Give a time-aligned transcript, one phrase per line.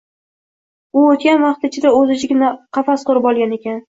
[1.01, 3.79] U oʻtgan vaqt ichida oʻz ichiga qafas qurib olgan ekan…